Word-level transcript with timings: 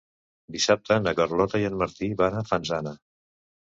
Dissabte 0.55 0.97
na 1.03 1.15
Carlota 1.21 1.63
i 1.67 1.71
en 1.71 1.79
Martí 1.85 2.13
van 2.25 2.43
a 2.43 2.47
Fanzara. 2.53 3.01